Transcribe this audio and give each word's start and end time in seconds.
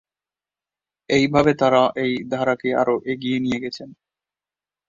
এইভাবে 1.09 1.51
তাঁরা 1.53 1.83
এই 2.03 2.13
ধারাকে 2.31 2.69
আরও 2.81 2.95
এগিয়ে 3.11 3.37
নিয়ে 3.39 3.59
গেছেন। 3.63 3.89